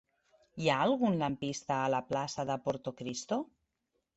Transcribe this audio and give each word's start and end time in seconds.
Hi 0.63 0.69
ha 0.69 0.77
algun 0.85 1.17
lampista 1.19 1.77
a 1.81 1.91
la 1.97 1.99
plaça 2.09 2.47
de 2.53 2.57
Portocristo? 2.67 3.43